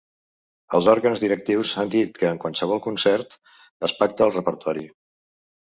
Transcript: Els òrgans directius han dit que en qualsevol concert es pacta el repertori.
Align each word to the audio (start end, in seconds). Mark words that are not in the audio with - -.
Els 0.77 0.87
òrgans 0.93 1.25
directius 1.25 1.75
han 1.83 1.93
dit 1.97 2.17
que 2.23 2.31
en 2.31 2.41
qualsevol 2.47 2.83
concert 2.89 3.39
es 3.91 3.97
pacta 4.03 4.31
el 4.31 4.37
repertori. 4.41 4.93